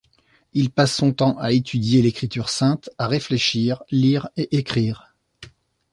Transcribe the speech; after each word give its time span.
Il 0.55 0.71
passe 0.71 0.95
son 0.95 1.13
temps 1.13 1.37
à 1.37 1.51
étudier 1.51 2.01
l'Écriture 2.01 2.49
Sainte, 2.49 2.89
à 2.97 3.05
réfléchir, 3.05 3.83
lire 3.91 4.29
et 4.35 4.57
écrire. 4.57 5.13